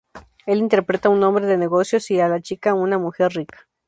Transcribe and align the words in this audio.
Él 0.47 0.57
interpreta 0.57 1.09
a 1.09 1.11
un 1.11 1.23
hombre 1.23 1.45
de 1.45 1.57
negocios 1.59 2.09
y 2.09 2.15
la 2.17 2.41
chica 2.41 2.71
a 2.71 2.73
una 2.73 2.97
mujer 2.97 3.33
rica. 3.33 3.67